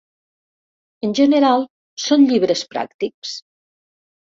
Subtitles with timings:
[1.07, 1.67] En general
[2.05, 3.37] són llibres pràctics.